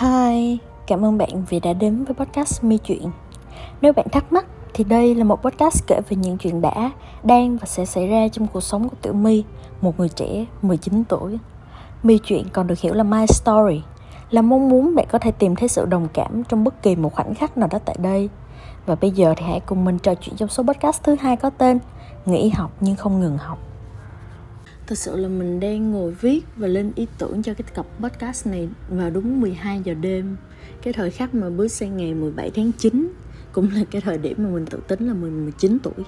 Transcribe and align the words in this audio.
Hi, 0.00 0.58
cảm 0.86 1.04
ơn 1.04 1.18
bạn 1.18 1.44
vì 1.48 1.60
đã 1.60 1.72
đến 1.72 2.04
với 2.04 2.14
podcast 2.14 2.64
Mi 2.64 2.78
Chuyện. 2.78 3.10
Nếu 3.80 3.92
bạn 3.92 4.06
thắc 4.12 4.32
mắc 4.32 4.46
thì 4.74 4.84
đây 4.84 5.14
là 5.14 5.24
một 5.24 5.42
podcast 5.42 5.86
kể 5.86 6.00
về 6.08 6.16
những 6.16 6.38
chuyện 6.38 6.60
đã, 6.60 6.90
đang 7.22 7.56
và 7.56 7.66
sẽ 7.66 7.84
xảy 7.84 8.06
ra 8.06 8.28
trong 8.28 8.46
cuộc 8.46 8.60
sống 8.60 8.88
của 8.88 8.96
Tiểu 9.02 9.12
My, 9.12 9.44
một 9.80 9.98
người 9.98 10.08
trẻ 10.08 10.46
19 10.62 11.04
tuổi. 11.04 11.38
Mi 12.02 12.18
Chuyện 12.18 12.44
còn 12.52 12.66
được 12.66 12.78
hiểu 12.80 12.94
là 12.94 13.02
My 13.02 13.26
Story, 13.26 13.82
là 14.30 14.42
mong 14.42 14.68
muốn 14.68 14.94
bạn 14.94 15.06
có 15.10 15.18
thể 15.18 15.30
tìm 15.30 15.56
thấy 15.56 15.68
sự 15.68 15.86
đồng 15.86 16.08
cảm 16.14 16.44
trong 16.44 16.64
bất 16.64 16.82
kỳ 16.82 16.96
một 16.96 17.14
khoảnh 17.14 17.34
khắc 17.34 17.58
nào 17.58 17.68
đó 17.72 17.78
tại 17.84 17.96
đây. 17.98 18.28
Và 18.86 18.94
bây 18.94 19.10
giờ 19.10 19.34
thì 19.36 19.44
hãy 19.46 19.60
cùng 19.60 19.84
mình 19.84 19.98
trò 19.98 20.14
chuyện 20.14 20.36
trong 20.36 20.48
số 20.48 20.62
podcast 20.62 21.02
thứ 21.02 21.16
hai 21.20 21.36
có 21.36 21.50
tên 21.50 21.78
Nghỉ 22.26 22.48
học 22.48 22.70
nhưng 22.80 22.96
không 22.96 23.20
ngừng 23.20 23.38
học. 23.38 23.58
Thật 24.88 24.98
sự 24.98 25.16
là 25.16 25.28
mình 25.28 25.60
đang 25.60 25.92
ngồi 25.92 26.12
viết 26.12 26.44
và 26.56 26.66
lên 26.66 26.92
ý 26.94 27.06
tưởng 27.18 27.42
cho 27.42 27.54
cái 27.54 27.68
tập 27.74 27.86
podcast 28.00 28.46
này 28.46 28.68
vào 28.88 29.10
đúng 29.10 29.40
12 29.40 29.80
giờ 29.84 29.94
đêm. 29.94 30.36
Cái 30.82 30.92
thời 30.92 31.10
khắc 31.10 31.34
mà 31.34 31.50
bước 31.50 31.68
sang 31.68 31.96
ngày 31.96 32.14
17 32.14 32.50
tháng 32.50 32.72
9 32.78 33.12
Cũng 33.52 33.70
là 33.74 33.84
cái 33.90 34.00
thời 34.00 34.18
điểm 34.18 34.36
mà 34.38 34.48
mình 34.48 34.66
tự 34.66 34.80
tính 34.88 35.06
là 35.06 35.14
mình 35.14 35.44
19 35.44 35.78
tuổi. 35.82 36.04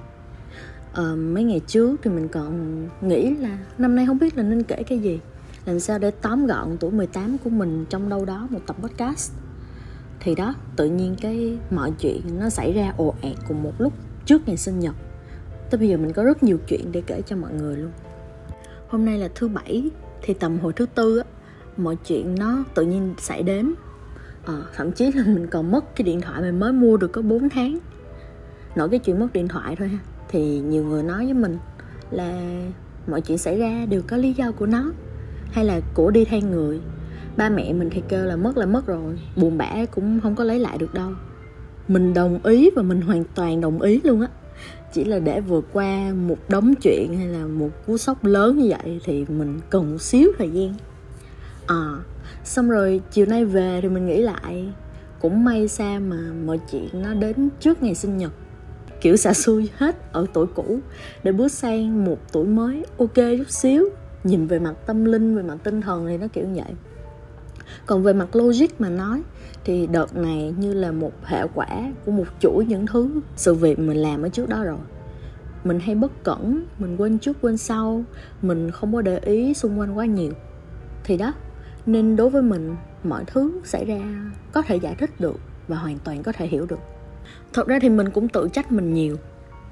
À, 0.92 1.14
Mấy 1.14 1.44
ngày 1.44 1.60
trước 1.66 2.00
thì 2.02 2.10
mình 2.10 2.28
còn 2.28 2.88
nghĩ 3.00 3.36
là 3.36 3.58
năm 3.78 3.96
nay 3.96 4.06
không 4.06 4.18
biết 4.18 4.36
là 4.36 4.42
nên 4.42 4.62
kể 4.62 4.82
cái 4.82 4.98
gì. 4.98 5.20
Làm 5.64 5.80
sao 5.80 5.98
để 5.98 6.10
tóm 6.10 6.46
gọn 6.46 6.76
tuổi 6.80 6.90
18 6.90 7.38
của 7.44 7.50
mình 7.50 7.84
trong 7.90 8.08
đâu 8.08 8.24
đó 8.24 8.48
một 8.50 8.60
tập 8.66 8.76
podcast? 8.82 9.32
Thì 10.20 10.34
đó, 10.34 10.54
tự 10.76 10.88
nhiên 10.88 11.16
cái 11.20 11.58
mọi 11.70 11.92
chuyện 12.00 12.20
nó 12.38 12.48
xảy 12.48 12.72
ra 12.72 12.94
ồ 12.96 13.14
ạt 13.22 13.36
cùng 13.48 13.62
một 13.62 13.72
lúc 13.78 13.92
trước 14.26 14.48
ngày 14.48 14.56
sinh 14.56 14.80
nhật. 14.80 14.94
Tới 15.70 15.78
bây 15.78 15.88
giờ 15.88 15.96
mình 15.96 16.12
có 16.12 16.24
rất 16.24 16.42
nhiều 16.42 16.58
chuyện 16.68 16.92
để 16.92 17.02
kể 17.06 17.22
cho 17.26 17.36
mọi 17.36 17.52
người 17.52 17.76
luôn 17.76 17.90
hôm 18.90 19.04
nay 19.04 19.18
là 19.18 19.28
thứ 19.34 19.48
bảy 19.48 19.90
thì 20.22 20.34
tầm 20.34 20.58
hồi 20.58 20.72
thứ 20.72 20.86
tư 20.86 21.18
á 21.18 21.24
mọi 21.76 21.96
chuyện 22.06 22.34
nó 22.38 22.64
tự 22.74 22.82
nhiên 22.82 23.14
xảy 23.18 23.42
đến. 23.42 23.74
À, 24.44 24.54
thậm 24.76 24.92
chí 24.92 25.12
là 25.12 25.24
mình 25.26 25.46
còn 25.46 25.70
mất 25.70 25.96
cái 25.96 26.04
điện 26.04 26.20
thoại 26.20 26.40
mình 26.40 26.60
mới 26.60 26.72
mua 26.72 26.96
được 26.96 27.12
có 27.12 27.22
4 27.22 27.48
tháng. 27.48 27.78
Nổi 28.76 28.88
cái 28.88 28.98
chuyện 28.98 29.20
mất 29.20 29.32
điện 29.32 29.48
thoại 29.48 29.76
thôi 29.76 29.88
ha. 29.88 29.98
Thì 30.28 30.60
nhiều 30.60 30.84
người 30.84 31.02
nói 31.02 31.24
với 31.24 31.34
mình 31.34 31.58
là 32.10 32.60
mọi 33.06 33.20
chuyện 33.20 33.38
xảy 33.38 33.58
ra 33.58 33.86
đều 33.86 34.02
có 34.06 34.16
lý 34.16 34.32
do 34.32 34.52
của 34.52 34.66
nó 34.66 34.92
hay 35.52 35.64
là 35.64 35.80
của 35.94 36.10
đi 36.10 36.24
thay 36.24 36.42
người. 36.42 36.80
Ba 37.36 37.48
mẹ 37.48 37.72
mình 37.72 37.90
thì 37.90 38.02
kêu 38.08 38.24
là 38.24 38.36
mất 38.36 38.56
là 38.56 38.66
mất 38.66 38.86
rồi 38.86 39.18
buồn 39.36 39.58
bã 39.58 39.84
cũng 39.84 40.20
không 40.20 40.34
có 40.34 40.44
lấy 40.44 40.58
lại 40.58 40.78
được 40.78 40.94
đâu. 40.94 41.10
Mình 41.88 42.14
đồng 42.14 42.40
ý 42.44 42.70
và 42.76 42.82
mình 42.82 43.00
hoàn 43.00 43.24
toàn 43.34 43.60
đồng 43.60 43.80
ý 43.80 44.00
luôn 44.04 44.20
á 44.20 44.28
chỉ 44.92 45.04
là 45.04 45.18
để 45.18 45.40
vượt 45.40 45.66
qua 45.72 46.12
một 46.12 46.38
đống 46.48 46.74
chuyện 46.82 47.16
hay 47.18 47.26
là 47.26 47.46
một 47.46 47.70
cú 47.86 47.96
sốc 47.96 48.24
lớn 48.24 48.58
như 48.58 48.68
vậy 48.68 49.00
thì 49.04 49.24
mình 49.28 49.60
cần 49.70 49.92
một 49.92 50.02
xíu 50.02 50.32
thời 50.38 50.50
gian. 50.50 50.74
À 51.66 51.96
xong 52.44 52.70
rồi 52.70 53.00
chiều 53.10 53.26
nay 53.26 53.44
về 53.44 53.80
thì 53.82 53.88
mình 53.88 54.06
nghĩ 54.06 54.22
lại. 54.22 54.72
Cũng 55.20 55.44
may 55.44 55.68
sao 55.68 56.00
mà 56.00 56.16
mọi 56.46 56.60
chuyện 56.72 56.88
nó 56.92 57.14
đến 57.14 57.48
trước 57.60 57.82
ngày 57.82 57.94
sinh 57.94 58.18
nhật. 58.18 58.32
Kiểu 59.00 59.16
xả 59.16 59.32
xui 59.32 59.68
hết 59.76 60.12
ở 60.12 60.26
tuổi 60.32 60.46
cũ. 60.54 60.78
Để 61.22 61.32
bước 61.32 61.52
sang 61.52 62.04
một 62.04 62.18
tuổi 62.32 62.44
mới, 62.44 62.84
ok 62.98 63.14
chút 63.14 63.50
xíu. 63.50 63.88
Nhìn 64.24 64.46
về 64.46 64.58
mặt 64.58 64.74
tâm 64.86 65.04
linh, 65.04 65.36
về 65.36 65.42
mặt 65.42 65.56
tinh 65.64 65.80
thần 65.80 66.06
thì 66.06 66.16
nó 66.18 66.26
kiểu 66.32 66.46
vậy 66.54 66.74
còn 67.86 68.02
về 68.02 68.12
mặt 68.12 68.36
logic 68.36 68.80
mà 68.80 68.88
nói, 68.88 69.22
thì 69.64 69.86
đợt 69.86 70.16
này 70.16 70.54
như 70.58 70.74
là 70.74 70.92
một 70.92 71.12
hệ 71.24 71.46
quả 71.54 71.92
của 72.04 72.12
một 72.12 72.26
chuỗi 72.40 72.66
những 72.66 72.86
thứ, 72.86 73.20
sự 73.36 73.54
việc 73.54 73.78
mình 73.78 73.96
làm 73.96 74.22
ở 74.22 74.28
trước 74.28 74.48
đó 74.48 74.64
rồi. 74.64 74.78
Mình 75.64 75.80
hay 75.80 75.94
bất 75.94 76.24
cẩn, 76.24 76.64
mình 76.78 76.96
quên 76.96 77.18
trước, 77.18 77.36
quên 77.40 77.56
sau, 77.56 78.04
mình 78.42 78.70
không 78.70 78.94
có 78.94 79.02
để 79.02 79.18
ý 79.18 79.54
xung 79.54 79.78
quanh 79.78 79.98
quá 79.98 80.06
nhiều. 80.06 80.32
Thì 81.04 81.16
đó, 81.16 81.32
nên 81.86 82.16
đối 82.16 82.30
với 82.30 82.42
mình, 82.42 82.76
mọi 83.04 83.24
thứ 83.26 83.60
xảy 83.64 83.84
ra 83.84 84.00
có 84.52 84.62
thể 84.62 84.76
giải 84.76 84.94
thích 84.98 85.10
được 85.20 85.36
và 85.68 85.76
hoàn 85.76 85.98
toàn 85.98 86.22
có 86.22 86.32
thể 86.32 86.46
hiểu 86.46 86.66
được. 86.66 86.78
Thật 87.52 87.66
ra 87.66 87.78
thì 87.78 87.88
mình 87.88 88.10
cũng 88.10 88.28
tự 88.28 88.48
trách 88.52 88.72
mình 88.72 88.94
nhiều, 88.94 89.16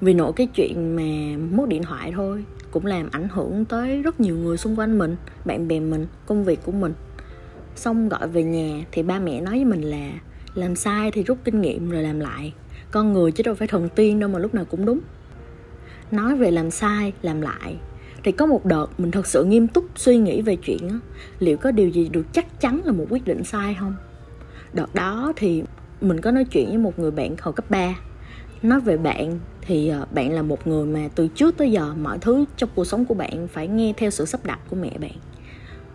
vì 0.01 0.13
nỗi 0.13 0.33
cái 0.33 0.47
chuyện 0.47 0.95
mà 0.95 1.37
mất 1.55 1.67
điện 1.67 1.83
thoại 1.83 2.11
thôi 2.15 2.45
cũng 2.71 2.85
làm 2.85 3.09
ảnh 3.11 3.27
hưởng 3.29 3.65
tới 3.65 4.01
rất 4.01 4.19
nhiều 4.19 4.37
người 4.37 4.57
xung 4.57 4.79
quanh 4.79 4.97
mình, 4.97 5.15
bạn 5.45 5.67
bè 5.67 5.79
mình, 5.79 6.07
công 6.25 6.43
việc 6.43 6.59
của 6.65 6.71
mình 6.71 6.93
xong 7.75 8.09
gọi 8.09 8.27
về 8.27 8.43
nhà 8.43 8.85
thì 8.91 9.03
ba 9.03 9.19
mẹ 9.19 9.41
nói 9.41 9.53
với 9.53 9.65
mình 9.65 9.81
là 9.81 10.11
làm 10.55 10.75
sai 10.75 11.11
thì 11.11 11.23
rút 11.23 11.37
kinh 11.43 11.61
nghiệm 11.61 11.89
rồi 11.89 12.03
làm 12.03 12.19
lại. 12.19 12.53
Con 12.91 13.13
người 13.13 13.31
chứ 13.31 13.43
đâu 13.43 13.55
phải 13.55 13.67
thần 13.67 13.89
tiên 13.89 14.19
đâu 14.19 14.29
mà 14.29 14.39
lúc 14.39 14.53
nào 14.53 14.65
cũng 14.65 14.85
đúng. 14.85 14.99
Nói 16.11 16.35
về 16.35 16.51
làm 16.51 16.71
sai 16.71 17.13
làm 17.21 17.41
lại 17.41 17.75
thì 18.23 18.31
có 18.31 18.45
một 18.45 18.65
đợt 18.65 18.87
mình 18.97 19.11
thật 19.11 19.27
sự 19.27 19.43
nghiêm 19.43 19.67
túc 19.67 19.85
suy 19.95 20.17
nghĩ 20.17 20.41
về 20.41 20.55
chuyện 20.55 20.87
đó, 20.87 20.95
liệu 21.39 21.57
có 21.57 21.71
điều 21.71 21.89
gì 21.89 22.09
được 22.09 22.25
chắc 22.33 22.61
chắn 22.61 22.81
là 22.85 22.91
một 22.91 23.05
quyết 23.09 23.25
định 23.25 23.43
sai 23.43 23.77
không? 23.79 23.95
Đợt 24.73 24.95
đó 24.95 25.33
thì 25.35 25.63
mình 26.01 26.21
có 26.21 26.31
nói 26.31 26.45
chuyện 26.45 26.67
với 26.67 26.77
một 26.77 26.99
người 26.99 27.11
bạn 27.11 27.35
hồi 27.41 27.53
cấp 27.53 27.69
3 27.69 27.95
nói 28.63 28.79
về 28.79 28.97
bạn 28.97 29.39
thì 29.61 29.89
ờ, 29.89 30.05
bạn 30.11 30.31
là 30.31 30.41
một 30.41 30.67
người 30.67 30.85
mà 30.85 31.09
từ 31.15 31.27
trước 31.27 31.57
tới 31.57 31.71
giờ 31.71 31.93
mọi 32.01 32.17
thứ 32.19 32.45
trong 32.57 32.69
cuộc 32.75 32.85
sống 32.85 33.05
của 33.05 33.13
bạn 33.13 33.47
phải 33.47 33.67
nghe 33.67 33.93
theo 33.97 34.09
sự 34.09 34.25
sắp 34.25 34.45
đặt 34.45 34.59
của 34.69 34.75
mẹ 34.75 34.97
bạn 35.01 35.11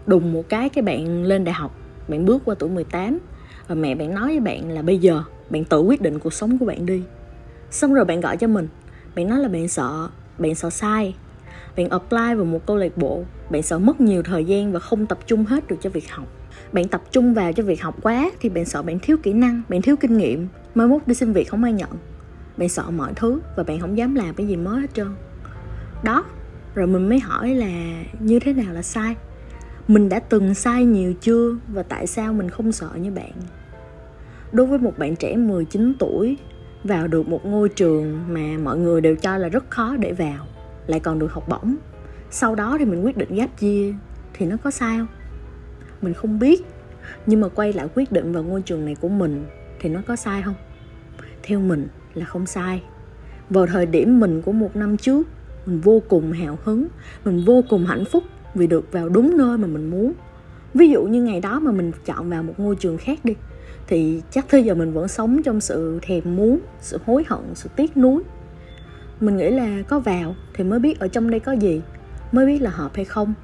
đùng 0.06 0.32
một 0.32 0.48
cái 0.48 0.68
cái 0.68 0.82
bạn 0.82 1.22
lên 1.24 1.44
đại 1.44 1.54
học, 1.54 1.76
bạn 2.08 2.24
bước 2.24 2.42
qua 2.44 2.54
tuổi 2.58 2.70
18 2.70 3.18
và 3.68 3.74
mẹ 3.74 3.94
bạn 3.94 4.14
nói 4.14 4.26
với 4.26 4.40
bạn 4.40 4.70
là 4.70 4.82
bây 4.82 4.98
giờ 4.98 5.22
bạn 5.50 5.64
tự 5.64 5.80
quyết 5.80 6.00
định 6.00 6.18
cuộc 6.18 6.32
sống 6.32 6.58
của 6.58 6.66
bạn 6.66 6.86
đi. 6.86 7.02
Xong 7.70 7.94
rồi 7.94 8.04
bạn 8.04 8.20
gọi 8.20 8.36
cho 8.36 8.46
mình, 8.46 8.68
bạn 9.16 9.28
nói 9.28 9.38
là 9.38 9.48
bạn 9.48 9.68
sợ 9.68 10.08
bạn 10.38 10.54
sợ 10.54 10.70
sai. 10.70 11.14
Bạn 11.76 11.88
apply 11.88 12.34
vào 12.34 12.44
một 12.44 12.66
câu 12.66 12.76
lạc 12.76 12.96
bộ, 12.96 13.24
bạn 13.50 13.62
sợ 13.62 13.78
mất 13.78 14.00
nhiều 14.00 14.22
thời 14.22 14.44
gian 14.44 14.72
và 14.72 14.80
không 14.80 15.06
tập 15.06 15.18
trung 15.26 15.44
hết 15.44 15.68
được 15.68 15.76
cho 15.80 15.90
việc 15.90 16.10
học. 16.10 16.26
Bạn 16.72 16.88
tập 16.88 17.02
trung 17.10 17.34
vào 17.34 17.52
cho 17.52 17.62
việc 17.62 17.82
học 17.82 17.96
quá 18.02 18.30
thì 18.40 18.48
bạn 18.48 18.64
sợ 18.64 18.82
bạn 18.82 18.98
thiếu 18.98 19.16
kỹ 19.22 19.32
năng, 19.32 19.62
bạn 19.68 19.82
thiếu 19.82 19.96
kinh 19.96 20.16
nghiệm, 20.16 20.48
mai 20.74 20.86
mốt 20.86 21.02
đi 21.06 21.14
xin 21.14 21.32
việc 21.32 21.48
không 21.50 21.64
ai 21.64 21.72
nhận. 21.72 21.90
Bạn 22.56 22.68
sợ 22.68 22.90
mọi 22.90 23.12
thứ 23.16 23.40
và 23.56 23.62
bạn 23.62 23.80
không 23.80 23.98
dám 23.98 24.14
làm 24.14 24.34
cái 24.34 24.46
gì 24.46 24.56
mới 24.56 24.80
hết 24.80 24.94
trơn. 24.94 25.08
Đó, 26.02 26.24
rồi 26.74 26.86
mình 26.86 27.08
mới 27.08 27.20
hỏi 27.20 27.54
là 27.54 28.02
như 28.20 28.40
thế 28.40 28.52
nào 28.52 28.72
là 28.72 28.82
sai? 28.82 29.16
Mình 29.88 30.08
đã 30.08 30.18
từng 30.18 30.54
sai 30.54 30.84
nhiều 30.84 31.14
chưa 31.20 31.56
và 31.68 31.82
tại 31.82 32.06
sao 32.06 32.32
mình 32.32 32.50
không 32.50 32.72
sợ 32.72 32.90
như 32.96 33.10
bạn? 33.10 33.32
Đối 34.52 34.66
với 34.66 34.78
một 34.78 34.98
bạn 34.98 35.16
trẻ 35.16 35.36
19 35.36 35.94
tuổi, 35.98 36.38
vào 36.84 37.08
được 37.08 37.28
một 37.28 37.46
ngôi 37.46 37.68
trường 37.68 38.20
mà 38.28 38.58
mọi 38.62 38.78
người 38.78 39.00
đều 39.00 39.16
cho 39.16 39.38
là 39.38 39.48
rất 39.48 39.70
khó 39.70 39.96
để 39.96 40.12
vào, 40.12 40.46
lại 40.86 41.00
còn 41.00 41.18
được 41.18 41.32
học 41.32 41.48
bổng. 41.48 41.76
Sau 42.30 42.54
đó 42.54 42.76
thì 42.78 42.84
mình 42.84 43.04
quyết 43.04 43.16
định 43.16 43.34
gáp 43.34 43.58
chia 43.58 43.94
thì 44.32 44.46
nó 44.46 44.56
có 44.56 44.70
sai 44.70 44.98
không 44.98 45.06
mình 46.04 46.14
không 46.14 46.38
biết, 46.38 46.62
nhưng 47.26 47.40
mà 47.40 47.48
quay 47.48 47.72
lại 47.72 47.88
quyết 47.94 48.12
định 48.12 48.32
vào 48.32 48.42
ngôi 48.42 48.62
trường 48.62 48.84
này 48.84 48.94
của 49.00 49.08
mình, 49.08 49.46
thì 49.80 49.88
nó 49.88 50.00
có 50.06 50.16
sai 50.16 50.42
không? 50.42 50.54
Theo 51.42 51.60
mình 51.60 51.88
là 52.14 52.24
không 52.24 52.46
sai. 52.46 52.82
Vào 53.50 53.66
thời 53.66 53.86
điểm 53.86 54.20
mình 54.20 54.42
của 54.42 54.52
một 54.52 54.76
năm 54.76 54.96
trước, 54.96 55.26
mình 55.66 55.80
vô 55.80 56.02
cùng 56.08 56.32
hào 56.32 56.58
hứng, 56.64 56.86
mình 57.24 57.44
vô 57.44 57.64
cùng 57.68 57.86
hạnh 57.86 58.04
phúc 58.04 58.22
vì 58.54 58.66
được 58.66 58.92
vào 58.92 59.08
đúng 59.08 59.36
nơi 59.36 59.58
mà 59.58 59.66
mình 59.66 59.90
muốn. 59.90 60.12
Ví 60.74 60.88
dụ 60.88 61.04
như 61.04 61.22
ngày 61.22 61.40
đó 61.40 61.60
mà 61.60 61.72
mình 61.72 61.92
chọn 62.04 62.30
vào 62.30 62.42
một 62.42 62.54
ngôi 62.56 62.76
trường 62.76 62.98
khác 62.98 63.18
đi, 63.24 63.34
thì 63.86 64.22
chắc 64.30 64.50
tới 64.50 64.62
giờ 64.62 64.74
mình 64.74 64.92
vẫn 64.92 65.08
sống 65.08 65.42
trong 65.42 65.60
sự 65.60 65.98
thèm 66.02 66.36
muốn, 66.36 66.58
sự 66.80 66.98
hối 67.06 67.24
hận, 67.28 67.40
sự 67.54 67.68
tiếc 67.76 67.96
nuối. 67.96 68.22
Mình 69.20 69.36
nghĩ 69.36 69.50
là 69.50 69.82
có 69.88 69.98
vào 69.98 70.34
thì 70.54 70.64
mới 70.64 70.78
biết 70.78 70.98
ở 70.98 71.08
trong 71.08 71.30
đây 71.30 71.40
có 71.40 71.52
gì, 71.52 71.82
mới 72.32 72.46
biết 72.46 72.62
là 72.62 72.70
hợp 72.70 72.90
hay 72.94 73.04
không, 73.04 73.34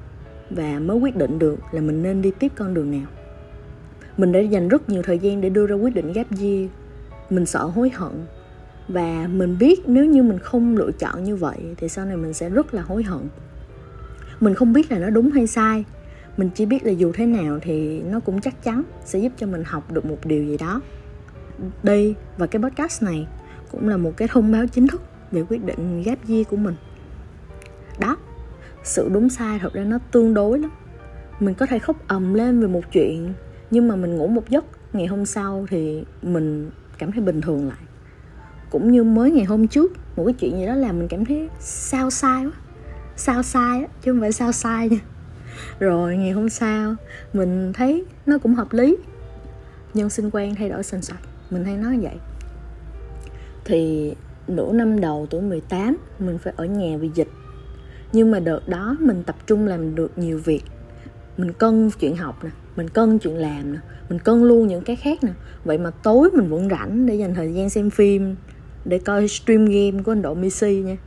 và 0.49 0.79
mới 0.79 0.97
quyết 0.97 1.15
định 1.15 1.39
được 1.39 1.59
là 1.71 1.81
mình 1.81 2.03
nên 2.03 2.21
đi 2.21 2.31
tiếp 2.39 2.51
con 2.55 2.73
đường 2.73 2.91
nào. 2.91 3.07
Mình 4.17 4.31
đã 4.31 4.39
dành 4.39 4.67
rất 4.67 4.89
nhiều 4.89 5.01
thời 5.01 5.19
gian 5.19 5.41
để 5.41 5.49
đưa 5.49 5.67
ra 5.67 5.75
quyết 5.75 5.95
định 5.95 6.13
gap 6.13 6.27
year. 6.41 6.69
Mình 7.29 7.45
sợ 7.45 7.63
hối 7.63 7.89
hận, 7.89 8.11
và 8.87 9.27
mình 9.33 9.57
biết 9.59 9.81
nếu 9.87 10.05
như 10.05 10.23
mình 10.23 10.39
không 10.39 10.77
lựa 10.77 10.91
chọn 10.91 11.23
như 11.23 11.35
vậy 11.35 11.57
thì 11.77 11.89
sau 11.89 12.05
này 12.05 12.17
mình 12.17 12.33
sẽ 12.33 12.49
rất 12.49 12.73
là 12.73 12.81
hối 12.81 13.03
hận 13.03 13.21
mình 14.41 14.53
không 14.55 14.73
biết 14.73 14.91
là 14.91 14.99
nó 14.99 15.09
đúng 15.09 15.31
hay 15.31 15.47
sai. 15.47 15.85
Mình 16.37 16.49
chỉ 16.55 16.65
biết 16.65 16.85
là 16.85 16.91
dù 16.91 17.11
thế 17.13 17.25
nào 17.25 17.59
thì 17.61 18.01
nó 18.01 18.19
cũng 18.19 18.41
chắc 18.41 18.63
chắn 18.63 18.83
sẽ 19.05 19.19
giúp 19.19 19.31
cho 19.37 19.47
mình 19.47 19.63
học 19.65 19.91
được 19.91 20.05
một 20.05 20.17
điều 20.25 20.43
gì 20.43 20.57
đó. 20.57 20.81
Đây 21.83 22.15
và 22.37 22.47
cái 22.47 22.61
podcast 22.61 23.03
này 23.03 23.27
cũng 23.71 23.89
là 23.89 23.97
một 23.97 24.17
cái 24.17 24.27
thông 24.27 24.51
báo 24.51 24.67
chính 24.67 24.87
thức 24.87 25.01
về 25.31 25.43
quyết 25.49 25.65
định 25.65 26.03
gap 26.05 26.29
year 26.29 26.47
của 26.47 26.57
mình. 26.57 26.75
Đó, 27.99 28.17
sự 28.83 29.09
đúng 29.13 29.29
sai 29.29 29.59
thật 29.59 29.73
ra 29.73 29.83
nó 29.83 29.99
tương 30.11 30.33
đối 30.33 30.59
lắm. 30.59 30.71
Mình 31.39 31.55
có 31.55 31.65
thể 31.65 31.79
khóc 31.79 32.07
ầm 32.07 32.33
lên 32.33 32.61
về 32.61 32.67
một 32.67 32.81
chuyện, 32.91 33.33
nhưng 33.71 33.87
mà 33.87 33.95
mình 33.95 34.15
ngủ 34.15 34.27
một 34.27 34.49
giấc, 34.49 34.65
ngày 34.93 35.07
hôm 35.07 35.25
sau 35.25 35.65
thì 35.69 36.03
mình 36.21 36.69
cảm 36.97 37.11
thấy 37.11 37.21
bình 37.21 37.41
thường 37.41 37.67
lại. 37.67 37.77
Cũng 38.69 38.91
như 38.91 39.03
mới 39.03 39.31
ngày 39.31 39.45
hôm 39.45 39.67
trước, 39.67 39.91
một 40.15 40.23
cái 40.25 40.33
chuyện 40.33 40.59
gì 40.59 40.65
đó 40.65 40.75
làm 40.75 40.99
mình 40.99 41.07
cảm 41.07 41.25
thấy 41.25 41.49
sao 41.59 42.09
sai 42.09 42.45
quá 42.45 42.51
sao 43.15 43.43
sai 43.43 43.81
á, 43.81 43.87
chứ 44.01 44.11
không 44.11 44.21
phải 44.21 44.31
sao 44.31 44.51
sai 44.51 44.89
nha. 44.89 44.99
Rồi, 45.79 46.17
ngày 46.17 46.31
hôm 46.31 46.49
sau, 46.49 46.95
mình 47.33 47.73
thấy 47.73 48.05
nó 48.25 48.37
cũng 48.37 48.55
hợp 48.55 48.73
lý. 48.73 48.97
Nhân 49.93 50.09
sinh 50.09 50.29
quan 50.33 50.55
thay 50.55 50.69
đổi 50.69 50.83
sành 50.83 51.01
sạch, 51.01 51.19
mình 51.49 51.65
hay 51.65 51.77
nói 51.77 51.99
vậy. 52.01 52.15
Thì 53.65 54.13
nửa 54.47 54.71
năm 54.73 54.99
đầu 54.99 55.27
tuổi 55.29 55.41
18 55.41 55.97
mình 56.19 56.37
phải 56.37 56.53
ở 56.57 56.65
nhà 56.65 56.97
vì 56.97 57.09
dịch. 57.15 57.29
Nhưng 58.13 58.31
mà 58.31 58.39
đợt 58.39 58.67
đó 58.67 58.97
mình 58.99 59.23
tập 59.23 59.35
trung 59.47 59.67
làm 59.67 59.95
được 59.95 60.17
nhiều 60.17 60.39
việc. 60.45 60.63
Mình 61.37 61.53
cân 61.53 61.89
chuyện 61.99 62.15
học 62.15 62.43
nè, 62.43 62.49
mình 62.75 62.89
cân 62.89 63.19
chuyện 63.19 63.35
làm 63.35 63.73
nè, 63.73 63.79
mình 64.09 64.19
cân 64.19 64.43
luôn 64.43 64.67
những 64.67 64.83
cái 64.83 64.95
khác 64.95 65.23
nè. 65.23 65.31
Vậy 65.65 65.77
mà 65.77 65.91
tối 66.03 66.29
mình 66.33 66.49
vẫn 66.49 66.69
rảnh 66.69 67.05
để 67.05 67.15
dành 67.15 67.35
thời 67.35 67.53
gian 67.53 67.69
xem 67.69 67.89
phim, 67.89 68.35
để 68.85 68.99
coi 68.99 69.27
stream 69.27 69.65
game 69.65 70.03
của 70.03 70.11
anh 70.11 70.21
độ 70.21 70.33
Messi 70.33 70.75
nha 70.85 70.97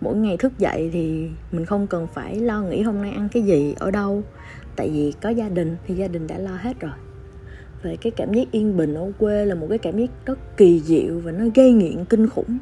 mỗi 0.00 0.16
ngày 0.16 0.36
thức 0.36 0.58
dậy 0.58 0.90
thì 0.92 1.28
mình 1.52 1.64
không 1.64 1.86
cần 1.86 2.06
phải 2.14 2.40
lo 2.40 2.62
nghĩ 2.62 2.82
hôm 2.82 3.02
nay 3.02 3.10
ăn 3.10 3.28
cái 3.32 3.42
gì, 3.42 3.74
ở 3.78 3.90
đâu. 3.90 4.22
Tại 4.76 4.90
vì 4.90 5.12
có 5.22 5.28
gia 5.28 5.48
đình 5.48 5.76
thì 5.86 5.94
gia 5.94 6.08
đình 6.08 6.26
đã 6.26 6.38
lo 6.38 6.56
hết 6.56 6.80
rồi. 6.80 6.92
Về 7.82 7.96
cái 7.96 8.10
cảm 8.10 8.34
giác 8.34 8.50
yên 8.50 8.76
bình 8.76 8.94
ở 8.94 9.12
quê 9.18 9.44
là 9.44 9.54
một 9.54 9.66
cái 9.68 9.78
cảm 9.78 9.98
giác 9.98 10.10
rất 10.26 10.38
kỳ 10.56 10.80
diệu 10.80 11.18
và 11.18 11.32
nó 11.32 11.44
gây 11.54 11.72
nghiện 11.72 12.04
kinh 12.04 12.28
khủng. 12.28 12.58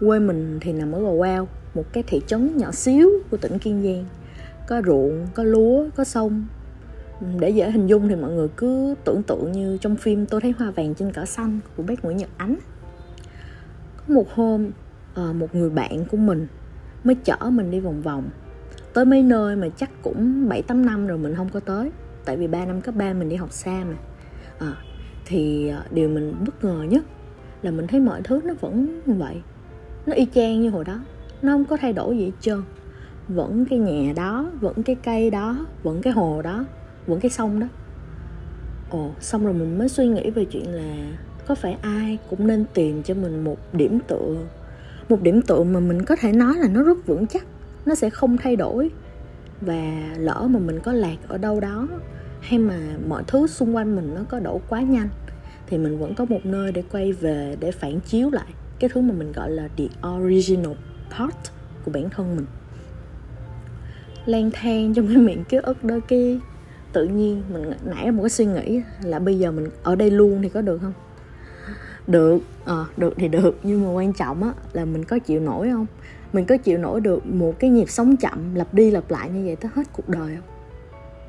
Quê 0.00 0.18
mình 0.18 0.58
thì 0.60 0.72
nằm 0.72 0.92
ở 0.92 1.00
Gò 1.00 1.12
Quao, 1.12 1.48
một 1.74 1.92
cái 1.92 2.02
thị 2.06 2.20
trấn 2.26 2.56
nhỏ 2.56 2.72
xíu 2.72 3.10
của 3.30 3.36
tỉnh 3.36 3.58
Kiên 3.58 3.82
Giang. 3.82 4.04
Có 4.68 4.82
ruộng, 4.86 5.26
có 5.34 5.42
lúa, 5.42 5.84
có 5.96 6.04
sông. 6.04 6.46
Để 7.38 7.50
dễ 7.50 7.70
hình 7.70 7.86
dung 7.86 8.08
thì 8.08 8.14
mọi 8.14 8.30
người 8.30 8.48
cứ 8.56 8.94
tưởng 9.04 9.22
tượng 9.22 9.52
như 9.52 9.78
trong 9.80 9.96
phim 9.96 10.26
tôi 10.26 10.40
thấy 10.40 10.54
hoa 10.58 10.70
vàng 10.70 10.94
trên 10.94 11.12
cỏ 11.12 11.24
xanh 11.24 11.60
của 11.76 11.82
bác 11.82 12.04
Nguyễn 12.04 12.16
Nhật 12.16 12.30
Ánh. 12.36 12.56
Có 13.96 14.14
một 14.14 14.26
hôm 14.34 14.70
Ờ, 15.16 15.32
một 15.32 15.54
người 15.54 15.70
bạn 15.70 16.04
của 16.04 16.16
mình 16.16 16.46
mới 17.04 17.14
chở 17.14 17.36
mình 17.50 17.70
đi 17.70 17.80
vòng 17.80 18.02
vòng. 18.02 18.24
Tới 18.94 19.04
mấy 19.04 19.22
nơi 19.22 19.56
mà 19.56 19.68
chắc 19.76 19.90
cũng 20.02 20.48
bảy 20.48 20.62
tám 20.62 20.86
năm 20.86 21.06
rồi 21.06 21.18
mình 21.18 21.34
không 21.34 21.48
có 21.48 21.60
tới 21.60 21.90
tại 22.24 22.36
vì 22.36 22.46
3 22.46 22.66
năm 22.66 22.80
cấp 22.80 22.94
3 22.94 23.12
mình 23.12 23.28
đi 23.28 23.36
học 23.36 23.52
xa 23.52 23.84
mà. 23.84 23.96
À, 24.58 24.72
thì 25.24 25.68
ờ, 25.68 25.82
điều 25.90 26.08
mình 26.08 26.34
bất 26.46 26.64
ngờ 26.64 26.82
nhất 26.88 27.04
là 27.62 27.70
mình 27.70 27.86
thấy 27.86 28.00
mọi 28.00 28.20
thứ 28.24 28.40
nó 28.44 28.54
vẫn 28.60 29.00
như 29.06 29.14
vậy. 29.14 29.42
Nó 30.06 30.14
y 30.14 30.26
chang 30.34 30.60
như 30.60 30.70
hồi 30.70 30.84
đó 30.84 31.00
nó 31.42 31.52
không 31.52 31.64
có 31.64 31.76
thay 31.76 31.92
đổi 31.92 32.18
gì 32.18 32.24
hết 32.24 32.36
trơn. 32.40 32.62
Vẫn 33.28 33.64
cái 33.70 33.78
nhà 33.78 34.12
đó 34.16 34.50
vẫn 34.60 34.82
cái 34.82 34.96
cây 34.96 35.30
đó 35.30 35.66
vẫn 35.82 36.02
cái 36.02 36.12
hồ 36.12 36.42
đó 36.42 36.64
vẫn 37.06 37.20
cái 37.20 37.30
sông 37.30 37.60
đó. 37.60 37.66
Ồ 38.90 39.10
xong 39.20 39.44
rồi 39.44 39.54
mình 39.54 39.78
mới 39.78 39.88
suy 39.88 40.06
nghĩ 40.06 40.30
về 40.30 40.44
chuyện 40.44 40.68
là 40.68 41.12
có 41.46 41.54
phải 41.54 41.76
ai 41.82 42.18
cũng 42.30 42.46
nên 42.46 42.64
tìm 42.74 43.02
cho 43.02 43.14
mình 43.14 43.44
một 43.44 43.56
điểm 43.72 43.98
tựa 44.08 44.36
một 45.08 45.22
điểm 45.22 45.42
tựa 45.42 45.62
mà 45.62 45.80
mình 45.80 46.04
có 46.04 46.16
thể 46.16 46.32
nói 46.32 46.54
là 46.56 46.68
nó 46.68 46.82
rất 46.82 47.06
vững 47.06 47.26
chắc, 47.26 47.46
nó 47.86 47.94
sẽ 47.94 48.10
không 48.10 48.36
thay 48.36 48.56
đổi. 48.56 48.90
Và 49.60 50.14
lỡ 50.16 50.46
mà 50.50 50.58
mình 50.58 50.80
có 50.80 50.92
lạc 50.92 51.16
ở 51.28 51.38
đâu 51.38 51.60
đó, 51.60 51.88
hay 52.40 52.58
mà 52.58 52.78
mọi 53.08 53.22
thứ 53.26 53.46
xung 53.46 53.76
quanh 53.76 53.96
mình 53.96 54.14
nó 54.14 54.20
có 54.28 54.40
đổ 54.40 54.60
quá 54.68 54.80
nhanh, 54.80 55.08
thì 55.66 55.78
mình 55.78 55.98
vẫn 55.98 56.14
có 56.14 56.24
một 56.24 56.40
nơi 56.44 56.72
để 56.72 56.82
quay 56.92 57.12
về 57.12 57.56
để 57.60 57.72
phản 57.72 58.00
chiếu 58.00 58.30
lại 58.30 58.46
cái 58.78 58.90
thứ 58.94 59.00
mà 59.00 59.14
mình 59.14 59.32
gọi 59.32 59.50
là 59.50 59.68
the 59.76 59.84
original 60.08 60.72
part 61.18 61.36
của 61.84 61.90
bản 61.90 62.10
thân 62.10 62.36
mình. 62.36 62.46
Lang 64.26 64.50
thang 64.52 64.94
trong 64.94 65.06
cái 65.06 65.16
miệng 65.16 65.44
ký 65.44 65.56
ức 65.62 65.84
đó 65.84 65.96
kia 66.08 66.38
tự 66.92 67.04
nhiên 67.04 67.42
mình 67.52 67.70
nảy 67.84 68.10
một 68.10 68.22
cái 68.22 68.30
suy 68.30 68.46
nghĩ 68.46 68.82
là 69.02 69.18
bây 69.18 69.38
giờ 69.38 69.52
mình 69.52 69.68
ở 69.82 69.96
đây 69.96 70.10
luôn 70.10 70.42
thì 70.42 70.48
có 70.48 70.60
được 70.60 70.78
không? 70.78 70.92
Được. 72.06 72.38
À, 72.64 72.84
được 72.96 73.14
thì 73.16 73.28
được. 73.28 73.58
Nhưng 73.62 73.84
mà 73.84 73.92
quan 73.92 74.12
trọng 74.12 74.42
á 74.42 74.52
là 74.72 74.84
mình 74.84 75.04
có 75.04 75.18
chịu 75.18 75.40
nổi 75.40 75.70
không? 75.72 75.86
Mình 76.32 76.44
có 76.44 76.56
chịu 76.56 76.78
nổi 76.78 77.00
được 77.00 77.26
một 77.26 77.58
cái 77.58 77.70
nhịp 77.70 77.90
sống 77.90 78.16
chậm 78.16 78.54
lặp 78.54 78.74
đi 78.74 78.90
lặp 78.90 79.10
lại 79.10 79.30
như 79.30 79.46
vậy 79.46 79.56
tới 79.56 79.70
hết 79.74 79.82
cuộc 79.92 80.08
đời 80.08 80.36
không? 80.36 80.56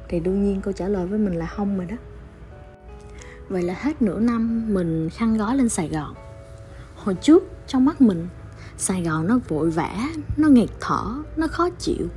Thì 0.10 0.20
đương 0.20 0.44
nhiên 0.44 0.62
câu 0.62 0.74
trả 0.74 0.88
lời 0.88 1.08
với 1.08 1.20
mình 1.20 1.34
là 1.34 1.46
không 1.46 1.78
rồi 1.78 1.86
đó. 1.86 1.96
Vậy 3.50 3.64
là 3.64 3.76
hết 3.82 4.02
nửa 4.02 4.20
năm 4.20 4.74
mình 4.74 5.10
khăn 5.10 5.38
gói 5.38 5.56
lên 5.56 5.70
sài 5.70 5.90
gòn. 5.90 6.14
Hồi 6.96 7.16
trước 7.16 7.44
trong 7.68 7.86
mắt 7.86 8.02
mình 8.02 8.28
sài 8.78 9.04
gòn 9.04 9.28
nó 9.28 9.40
vội 9.48 9.70
vã 9.70 9.96
nó 10.38 10.48
nghẹt 10.48 10.70
thở 10.80 11.04
nó 11.38 11.48
khó 11.48 11.70
chịu. 11.70 12.08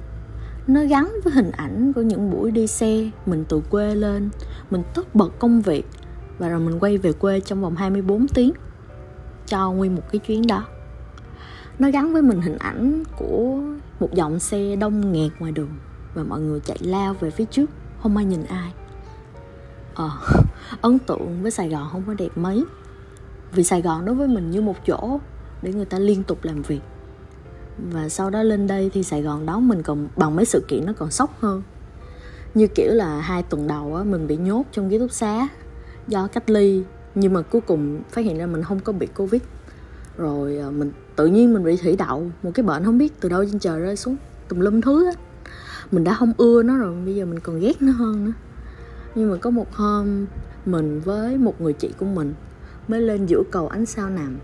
Nó 0.67 0.85
gắn 0.85 1.13
với 1.25 1.33
hình 1.33 1.51
ảnh 1.51 1.93
của 1.93 2.03
những 2.03 2.31
buổi 2.31 2.51
đi 2.51 2.67
xe 2.67 3.11
mình 3.27 3.45
từ 3.49 3.63
quê 3.71 3.95
lên 3.95 4.31
mình 4.71 4.83
tất 4.95 5.15
bật 5.15 5.39
công 5.39 5.63
việc 5.63 5.87
và 6.41 6.49
rồi 6.49 6.61
mình 6.61 6.79
quay 6.79 6.99
về 6.99 7.13
quê 7.13 7.41
trong 7.41 7.63
vòng 7.63 7.77
24 7.77 8.29
tiếng 8.29 8.53
cho 9.47 9.73
nguyên 9.73 9.95
một 9.95 10.03
cái 10.13 10.19
chuyến 10.19 10.47
đó. 10.47 10.67
Nó 11.79 11.91
gắn 11.91 12.13
với 12.13 12.23
mình 12.23 12.41
hình 12.41 12.59
ảnh 12.59 13.03
của 13.17 13.61
một 14.01 14.15
dòng 14.15 14.39
xe 14.39 14.77
đông 14.77 15.13
nghẹt 15.13 15.31
ngoài 15.39 15.53
đường 15.53 15.69
và 16.15 16.23
mọi 16.23 16.41
người 16.41 16.61
chạy 16.61 16.79
lao 16.81 17.15
về 17.15 17.31
phía 17.31 17.45
trước, 17.45 17.71
không 18.03 18.17
ai 18.17 18.25
nhìn 18.25 18.45
ai. 18.45 18.73
Ờ 19.95 20.11
ấn 20.81 20.99
tượng 20.99 21.43
với 21.43 21.51
sài 21.51 21.69
gòn 21.69 21.89
không 21.93 22.03
có 22.07 22.15
đẹp 22.15 22.31
mấy. 22.37 22.65
Vì 23.53 23.63
sài 23.63 23.83
gòn 23.83 24.05
đối 24.05 24.15
với 24.15 24.29
mình 24.29 24.51
như 24.51 24.61
một 24.61 24.77
chỗ 24.87 25.21
để 25.63 25.73
người 25.73 25.85
ta 25.85 25.99
liên 25.99 26.23
tục 26.23 26.39
làm 26.43 26.63
việc. 26.63 26.81
Và 27.93 28.09
sau 28.09 28.31
đó 28.31 28.43
lên 28.43 28.67
đây 28.67 28.91
thì 28.95 29.03
sài 29.03 29.23
gòn 29.23 29.47
đón 29.47 29.69
mình 29.69 29.83
còn 29.83 30.09
bằng 30.17 30.37
mấy 30.37 30.45
sự 30.45 30.65
kiện 30.69 30.87
nó 30.87 30.93
còn 30.93 31.11
sốc 31.11 31.41
hơn. 31.41 31.63
Như 32.55 32.67
kiểu 32.67 32.93
là 32.93 33.21
hai 33.21 33.43
tuần 33.43 33.67
đầu 33.67 33.95
á, 33.97 34.05
mình 34.05 34.27
bị 34.27 34.37
nhốt 34.37 34.65
trong 34.73 34.91
ký 34.91 34.99
túc 34.99 35.13
xá 35.13 35.49
do 36.11 36.27
cách 36.27 36.51
ly 36.51 36.83
nhưng 37.15 37.33
mà 37.33 37.43
cuối 37.43 37.61
cùng 37.61 38.03
phát 38.11 38.25
hiện 38.25 38.39
ra 38.39 38.47
mình 38.47 38.63
không 38.63 38.81
có 38.81 38.93
bị 38.93 39.07
covid. 39.07 39.43
Rồi 40.17 40.57
ờ, 40.57 40.71
mình 40.71 40.93
tự 41.17 41.27
nhiên 41.27 41.55
mình 41.55 41.65
bị 41.65 41.77
thủy 41.77 41.97
đậu 41.97 42.31
một 42.43 42.51
cái 42.55 42.65
bệnh 42.65 42.85
không 42.85 42.99
biết 42.99 43.21
từ 43.21 43.29
đâu 43.29 43.45
trên 43.45 43.59
trời 43.59 43.81
rơi 43.81 43.97
xuống 43.97 44.17
tùm 44.49 44.61
lum 44.61 44.81
thứ 44.81 45.07
á. 45.07 45.13
Mình 45.91 46.05
đã 46.05 46.15
không 46.15 46.33
ưa 46.37 46.63
nó 46.63 46.77
rồi 46.77 46.97
bây 47.05 47.15
giờ 47.15 47.27
mình 47.27 47.41
còn 47.41 47.61
ghét 47.61 47.83
nó 47.83 47.93
hơn 47.93 48.25
nữa. 48.25 48.33
Nhưng 49.15 49.31
mà 49.31 49.37
có 49.37 49.51
một 49.51 49.73
hôm 49.73 50.27
mình 50.67 51.01
với 51.01 51.39
một 51.39 51.61
người 51.61 51.73
chị 51.73 51.91
của 51.99 52.07
mình 52.07 52.35
mới 52.89 53.01
lên 53.01 53.27
giữa 53.27 53.43
cầu 53.51 53.69
ánh 53.69 53.87
sao 53.87 54.11
nằm 54.11 54.39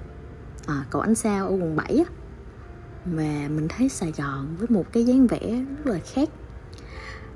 à, 0.66 0.84
cầu 0.90 1.02
ánh 1.02 1.14
sao 1.14 1.48
ở 1.48 1.52
quận 1.52 1.76
7 1.76 1.96
á. 1.96 2.12
Mà 3.04 3.48
mình 3.48 3.68
thấy 3.68 3.88
Sài 3.88 4.12
Gòn 4.16 4.56
với 4.58 4.66
một 4.70 4.92
cái 4.92 5.04
dáng 5.04 5.26
vẻ 5.26 5.64
rất 5.84 5.92
là 5.92 6.00
khác. 6.04 6.28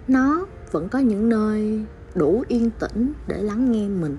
Nó 0.08 0.46
vẫn 0.70 0.88
có 0.88 0.98
những 0.98 1.28
nơi 1.28 1.84
đủ 2.14 2.44
yên 2.48 2.70
tĩnh 2.70 3.12
để 3.26 3.42
lắng 3.42 3.72
nghe 3.72 3.88
mình 3.88 4.16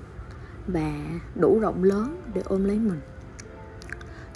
và 0.67 0.93
đủ 1.35 1.59
rộng 1.59 1.83
lớn 1.83 2.21
để 2.33 2.41
ôm 2.45 2.65
lấy 2.65 2.79
mình. 2.79 2.99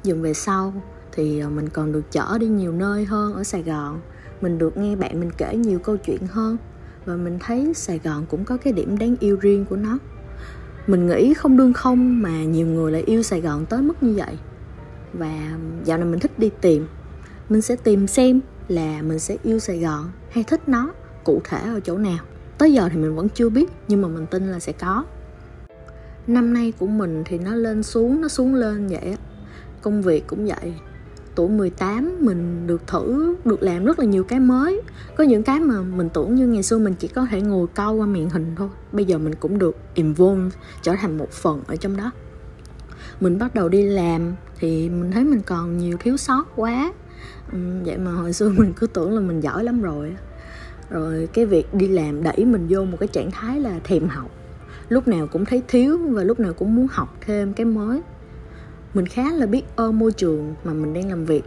Dần 0.04 0.22
về 0.22 0.34
sau 0.34 0.74
thì 1.12 1.40
ờ, 1.40 1.50
mình 1.50 1.70
còn 1.70 1.92
được 1.92 2.12
chở 2.12 2.38
đi 2.40 2.48
nhiều 2.48 2.72
nơi 2.72 3.06
hơn 3.06 3.34
ở 3.34 3.44
Sài 3.44 3.64
Gòn. 3.64 4.02
Mình 4.42 4.58
được 4.58 4.78
nghe 4.78 4.96
bạn 4.96 5.20
mình 5.20 5.32
kể 5.38 5.56
nhiều 5.56 5.80
câu 5.80 5.98
chuyện 5.98 6.28
hơn 6.28 6.58
và 7.06 7.16
mình 7.16 7.38
thấy 7.40 7.74
Sài 7.74 8.00
Gòn 8.04 8.26
cũng 8.30 8.46
có 8.46 8.58
cái 8.58 8.74
điểm 8.74 8.98
đáng 8.98 9.16
yêu 9.20 9.38
riêng 9.42 9.66
của 9.66 9.76
nó. 9.76 9.98
Mình 10.88 11.08
nghĩ 11.08 11.34
không 11.34 11.58
đương 11.58 11.74
không 11.74 12.22
mà 12.22 12.44
nhiều 12.44 12.68
người 12.68 12.92
lại 12.92 13.04
yêu 13.06 13.24
Sài 13.24 13.42
Gòn 13.42 13.66
tới 13.66 13.82
mức 13.82 14.04
như 14.04 14.14
vậy. 14.18 14.38
Và 15.14 15.58
dạo 15.84 15.98
này 15.98 16.08
mình 16.08 16.20
thích 16.20 16.40
đi 16.40 16.50
tìm. 16.62 16.88
Mình 17.50 17.62
sẽ 17.62 17.76
tìm 17.76 18.08
xem 18.08 18.42
là 18.68 19.02
mình 19.02 19.20
sẽ 19.20 19.38
yêu 19.44 19.60
Sài 19.60 19.80
Gòn 19.80 20.12
hay 20.30 20.44
thích 20.44 20.70
nó 20.70 20.94
cụ 21.24 21.42
thể 21.44 21.60
ở 21.60 21.80
chỗ 21.80 21.98
nào 21.98 22.20
tới 22.58 22.74
giờ 22.74 22.90
thì 22.92 22.98
mình 22.98 23.16
vẫn 23.16 23.30
chưa 23.30 23.50
biết, 23.50 23.70
nhưng 23.88 24.02
mà 24.02 24.08
mình 24.08 24.26
tin 24.26 24.52
là 24.52 24.60
sẽ 24.60 24.72
có. 24.72 25.06
Năm 26.28 26.54
nay 26.54 26.74
của 26.80 26.88
mình 26.88 27.24
thì 27.26 27.38
nó 27.38 27.56
lên 27.56 27.84
xuống, 27.84 28.22
nó 28.22 28.28
xuống 28.28 28.56
lên 28.56 28.88
vậy 28.88 29.18
công 29.86 30.02
việc 30.02 30.28
cũng 30.28 30.46
vậy. 30.46 30.74
Tuổi 31.36 31.50
18 31.50 32.18
mình 32.20 32.68
được 32.68 32.88
thử, 32.88 33.36
được 33.46 33.64
làm 33.64 33.86
rất 33.86 34.00
là 34.00 34.06
nhiều 34.06 34.24
cái 34.24 34.40
mới. 34.40 34.82
Có 35.18 35.24
những 35.24 35.44
cái 35.44 35.60
mà 35.60 35.82
mình 35.82 36.10
tưởng 36.10 36.36
như 36.36 36.48
ngày 36.48 36.64
xưa 36.64 36.78
mình 36.78 36.94
chỉ 37.00 37.08
có 37.08 37.26
thể 37.26 37.42
ngồi 37.42 37.68
câu 37.68 37.94
qua 37.94 38.06
miệng 38.06 38.30
hình 38.30 38.56
thôi. 38.58 38.70
Bây 38.92 39.06
giờ 39.06 39.18
mình 39.18 39.36
cũng 39.36 39.60
được 39.60 39.78
involve, 39.94 40.50
trở 40.82 40.96
thành 41.02 41.18
một 41.18 41.32
phần 41.32 41.64
ở 41.68 41.76
trong 41.76 41.98
đó. 41.98 42.12
Mình 43.20 43.40
bắt 43.40 43.56
đầu 43.56 43.70
đi 43.70 43.84
làm 43.84 44.36
thì 44.60 44.90
mình 44.90 45.12
thấy 45.12 45.24
mình 45.24 45.42
còn 45.42 45.78
nhiều 45.78 45.98
thiếu 46.00 46.18
sót 46.18 46.44
quá. 46.56 46.94
Ừ, 47.52 47.58
vậy 47.86 47.98
mà 47.98 48.12
hồi 48.12 48.34
xưa 48.34 48.50
mình 48.58 48.74
cứ 48.74 48.88
tưởng 48.88 49.14
là 49.14 49.22
mình 49.22 49.40
giỏi 49.40 49.64
lắm 49.64 49.82
rồi 49.82 50.16
rồi 50.90 51.30
cái 51.34 51.46
việc 51.46 51.74
đi 51.74 51.88
làm 51.88 52.24
đẩy 52.24 52.46
mình 52.46 52.66
vô 52.70 52.86
một 52.86 52.98
cái 53.00 53.08
trạng 53.08 53.32
thái 53.32 53.60
là 53.60 53.80
thèm 53.84 54.08
học. 54.08 54.32
Lúc 54.90 55.08
nào 55.08 55.28
cũng 55.28 55.46
thấy 55.46 55.62
thiếu 55.68 55.98
và 55.98 56.24
lúc 56.24 56.40
nào 56.40 56.54
cũng 56.54 56.76
muốn 56.76 56.88
học 56.92 57.18
thêm 57.22 57.54
cái 57.54 57.66
mới. 57.66 58.02
Mình 58.94 59.06
khá 59.06 59.32
là 59.32 59.46
biết 59.46 59.64
ơn 59.76 60.00
môi 60.00 60.12
trường 60.12 60.56
mà 60.64 60.74
mình 60.74 60.94
đang 60.94 61.10
làm 61.10 61.26
việc, 61.26 61.44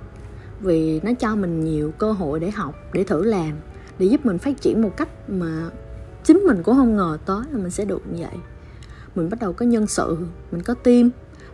vì 0.61 1.01
nó 1.01 1.13
cho 1.19 1.37
mình 1.37 1.65
nhiều 1.65 1.93
cơ 1.99 2.13
hội 2.13 2.41
để 2.41 2.51
học, 2.51 2.75
để 2.93 3.05
thử 3.05 3.25
làm, 3.25 3.53
để 3.99 4.07
giúp 4.07 4.27
mình 4.27 4.39
phát 4.39 4.61
triển 4.61 4.83
một 4.83 4.97
cách 4.97 5.31
mà 5.31 5.71
chính 6.25 6.39
mình 6.39 6.63
cũng 6.63 6.77
không 6.77 6.97
ngờ 6.97 7.19
tới 7.27 7.43
là 7.53 7.59
mình 7.59 7.71
sẽ 7.71 7.85
được 7.85 8.03
như 8.13 8.23
vậy. 8.23 8.37
Mình 9.15 9.31
bắt 9.31 9.41
đầu 9.41 9.53
có 9.53 9.67
nhân 9.67 9.87
sự, 9.87 10.17
mình 10.53 10.63
có 10.63 10.75
team 10.75 11.11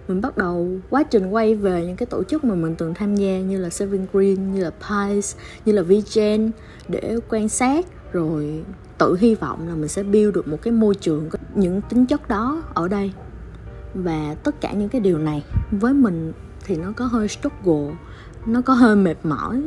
mình 0.08 0.20
bắt 0.20 0.36
đầu 0.36 0.68
quá 0.90 1.02
trình 1.02 1.30
quay 1.30 1.54
về 1.54 1.86
những 1.86 1.96
cái 1.96 2.06
tổ 2.06 2.22
chức 2.24 2.44
mà 2.44 2.54
mình 2.54 2.74
từng 2.78 2.94
tham 2.94 3.16
gia 3.16 3.40
như 3.40 3.58
là 3.58 3.70
Seven 3.70 4.06
Green, 4.12 4.54
như 4.54 4.64
là 4.64 4.70
Pies, 4.70 5.36
như 5.64 5.72
là 5.72 5.82
VGen 5.82 6.50
để 6.88 7.18
quan 7.28 7.48
sát 7.48 7.86
rồi 8.12 8.64
tự 8.98 9.16
hy 9.20 9.34
vọng 9.34 9.68
là 9.68 9.74
mình 9.74 9.88
sẽ 9.88 10.02
build 10.02 10.34
được 10.34 10.48
một 10.48 10.62
cái 10.62 10.72
môi 10.72 10.94
trường 10.94 11.30
có 11.30 11.38
những 11.54 11.80
tính 11.80 12.06
chất 12.06 12.28
đó 12.28 12.62
ở 12.74 12.88
đây. 12.88 13.12
Và 13.94 14.36
tất 14.44 14.60
cả 14.60 14.72
những 14.72 14.88
cái 14.88 15.00
điều 15.00 15.18
này 15.18 15.44
với 15.70 15.94
mình 15.94 16.32
thì 16.64 16.76
nó 16.76 16.92
có 16.96 17.04
hơi 17.04 17.28
struggle 17.28 17.94
nó 18.46 18.60
có 18.60 18.74
hơi 18.74 18.96
mệt 18.96 19.16
mỏi 19.24 19.62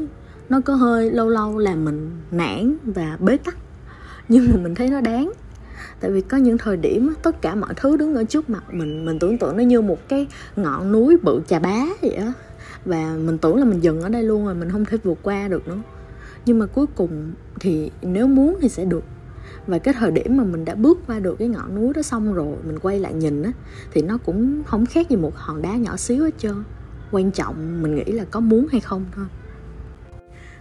nó 0.49 0.61
có 0.61 0.75
hơi 0.75 1.11
lâu 1.11 1.29
lâu 1.29 1.57
làm 1.57 1.85
mình 1.85 2.11
nản 2.31 2.77
và 2.83 3.17
bế 3.19 3.37
tắc. 3.37 3.57
Nhưng 4.29 4.47
mà 4.51 4.57
mình 4.63 4.75
thấy 4.75 4.89
nó 4.89 5.01
đáng 5.01 5.31
tại 5.99 6.11
vì 6.11 6.21
có 6.21 6.37
những 6.37 6.57
thời 6.57 6.77
điểm 6.77 7.13
tất 7.23 7.41
cả 7.41 7.55
mọi 7.55 7.73
thứ 7.75 7.97
đứng 7.97 8.15
ở 8.15 8.23
trước 8.23 8.49
mặt 8.49 8.63
mình 8.73 9.05
mình 9.05 9.19
tưởng 9.19 9.37
tượng 9.37 9.57
nó 9.57 9.63
như 9.63 9.81
một 9.81 10.09
cái 10.09 10.27
ngọn 10.55 10.91
núi 10.91 11.17
bự 11.23 11.41
chà 11.47 11.59
bá 11.59 11.85
vậy 12.01 12.11
á. 12.11 12.33
Và 12.85 13.17
mình 13.25 13.37
tưởng 13.37 13.57
là 13.57 13.65
mình 13.65 13.83
dừng 13.83 14.01
ở 14.01 14.09
đây 14.09 14.23
luôn 14.23 14.45
rồi, 14.45 14.55
mình 14.55 14.71
không 14.71 14.85
thể 14.85 14.97
vượt 15.03 15.17
qua 15.23 15.47
được 15.47 15.67
nữa. 15.67 15.77
Nhưng 16.45 16.59
mà 16.59 16.65
cuối 16.65 16.85
cùng 16.95 17.31
thì 17.59 17.91
nếu 18.01 18.27
muốn 18.27 18.57
thì 18.61 18.69
sẽ 18.69 18.85
được. 18.85 19.03
Và 19.67 19.79
cái 19.79 19.93
thời 19.93 20.11
điểm 20.11 20.37
mà 20.37 20.43
mình 20.43 20.65
đã 20.65 20.75
bước 20.75 20.99
qua 21.07 21.19
được 21.19 21.35
cái 21.39 21.47
ngọn 21.47 21.75
núi 21.75 21.93
đó 21.93 22.01
xong 22.01 22.33
rồi, 22.33 22.55
mình 22.65 22.79
quay 22.79 22.99
lại 22.99 23.13
nhìn 23.13 23.43
á, 23.43 23.51
thì 23.91 24.01
nó 24.01 24.17
cũng 24.17 24.63
không 24.65 24.85
khác 24.85 25.09
gì 25.09 25.15
một 25.15 25.35
hòn 25.35 25.61
đá 25.61 25.75
nhỏ 25.75 25.97
xíu 25.97 26.23
hết 26.23 26.37
trơn. 26.37 26.63
Quan 27.11 27.31
trọng 27.31 27.81
mình 27.81 27.95
nghĩ 27.95 28.03
là 28.03 28.25
có 28.31 28.39
muốn 28.39 28.67
hay 28.71 28.81
không 28.81 29.05
thôi. 29.15 29.25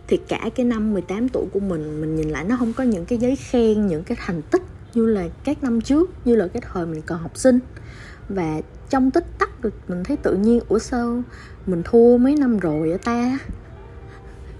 Thì 0.08 0.16
cả 0.28 0.50
cái 0.54 0.66
năm 0.66 0.92
18 0.92 1.28
tuổi 1.28 1.44
của 1.52 1.60
mình 1.60 2.00
mình 2.00 2.16
nhìn 2.16 2.28
lại 2.28 2.44
nó 2.44 2.56
không 2.56 2.72
có 2.72 2.84
những 2.84 3.04
cái 3.04 3.18
giấy 3.18 3.36
khen, 3.36 3.86
những 3.86 4.04
cái 4.04 4.18
thành 4.20 4.42
tích 4.42 4.62
như 4.96 5.06
là 5.06 5.28
các 5.44 5.62
năm 5.62 5.80
trước, 5.80 6.10
như 6.24 6.36
là 6.36 6.48
cái 6.48 6.62
thời 6.72 6.86
mình 6.86 7.02
còn 7.06 7.18
học 7.18 7.36
sinh. 7.36 7.58
Và 8.28 8.60
trong 8.90 9.10
tích 9.10 9.26
tắc 9.38 9.60
được 9.60 9.74
mình 9.88 10.04
thấy 10.04 10.16
tự 10.16 10.36
nhiên, 10.36 10.60
ủa 10.68 10.78
sao 10.78 11.22
mình 11.66 11.82
thua 11.84 12.16
mấy 12.16 12.36
năm 12.36 12.58
rồi 12.58 12.90
ở 12.90 12.98
ta? 13.04 13.38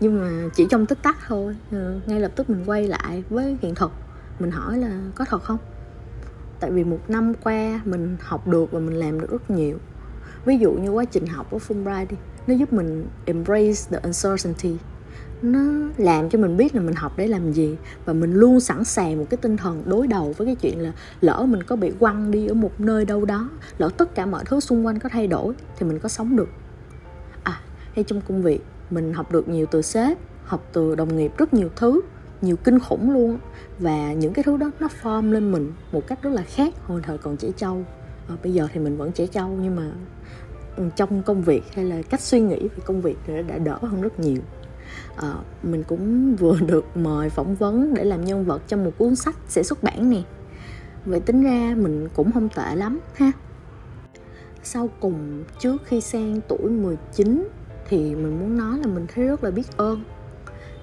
Nhưng 0.01 0.21
mà 0.21 0.49
chỉ 0.55 0.67
trong 0.71 0.87
tích 0.87 1.03
tắc 1.03 1.17
thôi. 1.27 1.57
Ừ, 1.71 2.01
ngay 2.07 2.21
lập 2.21 2.33
tức 2.37 2.51
mình 2.51 2.65
quay 2.67 2.89
lại 2.89 3.25
với 3.31 3.57
hiện 3.63 3.75
thực. 3.75 3.93
Mình 4.39 4.51
hỏi 4.51 4.79
là 4.79 5.01
có 5.15 5.25
thật 5.25 5.43
không? 5.43 5.59
Tại 6.61 6.71
vì 6.71 6.85
một 6.85 7.01
năm 7.09 7.35
qua 7.35 7.81
mình 7.85 8.17
học 8.21 8.49
được 8.49 8.73
và 8.73 8.81
mình 8.81 8.95
làm 8.95 9.21
được 9.21 9.31
rất 9.31 9.51
nhiều. 9.51 9.79
Ví 10.45 10.59
dụ 10.59 10.73
như 10.73 10.91
quá 10.91 11.05
trình 11.05 11.27
học 11.27 11.47
của 11.51 11.59
Fulbright 11.59 12.07
đi, 12.09 12.17
nó 12.47 12.55
giúp 12.55 12.73
mình 12.73 13.07
embrace 13.25 13.83
the 13.91 13.99
uncertainty 14.03 14.77
nó 15.43 15.61
làm 15.97 16.31
cho 16.31 16.39
mình 16.39 16.57
biết 16.57 16.75
là 16.75 16.81
mình 16.81 16.95
học 16.95 17.13
để 17.17 17.27
làm 17.27 17.53
gì 17.53 17.77
và 18.05 18.13
mình 18.13 18.33
luôn 18.33 18.61
sẵn 18.61 18.85
sàng 18.85 19.19
một 19.19 19.27
cái 19.31 19.39
tinh 19.39 19.57
thần 19.57 19.83
đối 19.87 20.07
đầu 20.07 20.35
với 20.37 20.47
cái 20.47 20.55
chuyện 20.55 20.81
là 20.81 20.93
lỡ 21.21 21.47
mình 21.49 21.63
có 21.63 21.77
bị 21.77 21.93
quăng 21.99 22.31
đi 22.31 22.47
ở 22.47 22.55
một 22.55 22.81
nơi 22.81 23.05
đâu 23.05 23.25
đó 23.25 23.51
lỡ 23.79 23.89
tất 23.97 24.15
cả 24.15 24.27
mọi 24.27 24.45
thứ 24.45 24.61
xung 24.61 24.87
quanh 24.87 24.99
có 24.99 25.09
thay 25.09 25.27
đổi 25.27 25.55
thì 25.79 25.87
mình 25.87 25.99
có 25.99 26.09
sống 26.09 26.37
được. 26.37 26.49
À 27.43 27.61
hay 27.95 28.05
trong 28.05 28.21
công 28.21 28.43
việc 28.43 28.61
mình 28.91 29.13
học 29.13 29.33
được 29.33 29.49
nhiều 29.49 29.67
từ 29.71 29.83
sếp 29.83 30.19
học 30.45 30.69
từ 30.73 30.95
đồng 30.95 31.17
nghiệp 31.17 31.33
rất 31.39 31.55
nhiều 31.55 31.69
thứ 31.77 32.01
nhiều 32.43 32.57
kinh 32.57 32.79
khủng 32.79 33.11
luôn 33.11 33.39
và 33.79 34.13
những 34.13 34.33
cái 34.33 34.43
thứ 34.43 34.57
đó 34.57 34.71
nó 34.81 34.89
form 35.03 35.33
lên 35.33 35.53
mình 35.53 35.73
một 35.93 36.07
cách 36.07 36.23
rất 36.23 36.31
là 36.31 36.43
khác 36.43 36.75
hồi 36.87 37.01
thời 37.05 37.19
còn 37.19 37.37
trẻ 37.37 37.49
trâu. 37.57 37.85
À, 38.29 38.37
bây 38.43 38.55
giờ 38.55 38.69
thì 38.73 38.81
mình 38.81 38.97
vẫn 38.97 39.13
trẻ 39.13 39.27
trâu 39.27 39.49
nhưng 39.63 39.77
mà 39.77 39.91
ừ, 40.77 40.85
trong 40.97 41.23
công 41.23 41.43
việc 41.43 41.63
hay 41.75 41.85
là 41.85 42.03
cách 42.03 42.21
suy 42.21 42.41
nghĩ 42.41 42.59
về 42.59 42.83
công 42.85 43.01
việc 43.01 43.17
đã 43.49 43.59
đỡ 43.59 43.79
hơn 43.83 44.01
rất 44.01 44.21
nhiều 44.21 44.39
à, 45.17 45.35
mình 45.63 45.83
cũng 45.83 46.37
vừa 46.37 46.61
được 46.67 46.97
mời 46.97 47.31
phỏng 47.31 47.55
vấn 47.55 47.95
để 47.95 48.05
làm 48.05 48.25
nhân 48.25 48.45
vật 48.45 48.63
trong 48.69 48.85
một 48.85 48.91
cuốn 48.99 49.17
sách 49.17 49.37
sẽ 49.49 49.63
xuất 49.63 49.83
bản 49.83 50.11
nè. 50.11 50.23
Vậy 51.05 51.21
tính 51.21 51.43
ra 51.43 51.75
mình 51.77 52.09
cũng 52.15 52.33
không 52.33 52.49
tệ 52.49 52.75
lắm 52.75 53.01
ha. 53.15 53.33
Sau 54.63 54.89
cùng 55.01 55.45
trước 55.59 55.83
khi 55.85 56.01
sang 56.01 56.41
tuổi 56.49 56.71
19 56.71 57.49
thì 57.89 58.15
mình 58.15 58.41
muốn 58.41 58.57
nói 58.57 58.79
là 58.79 58.87
mình 58.87 59.07
thấy 59.15 59.27
rất 59.27 59.45
là 59.45 59.51
biết 59.51 59.77
ơn. 59.77 60.05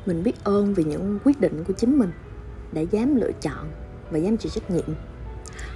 Mình 0.05 0.23
biết 0.23 0.43
ơn 0.43 0.73
vì 0.73 0.83
những 0.83 1.19
quyết 1.23 1.41
định 1.41 1.63
của 1.63 1.73
chính 1.73 1.99
mình 1.99 2.11
đã 2.71 2.81
dám 2.81 3.15
lựa 3.15 3.31
chọn 3.41 3.71
và 4.11 4.17
dám 4.17 4.37
chịu 4.37 4.49
trách 4.55 4.71
nhiệm. 4.71 4.95